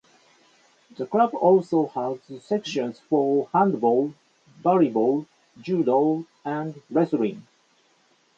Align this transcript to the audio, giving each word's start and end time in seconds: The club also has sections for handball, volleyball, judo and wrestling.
The 0.97 1.05
club 1.05 1.31
also 1.35 1.85
has 1.89 2.43
sections 2.43 2.99
for 3.07 3.47
handball, 3.53 4.15
volleyball, 4.63 5.27
judo 5.61 6.25
and 6.43 6.81
wrestling. 6.89 7.45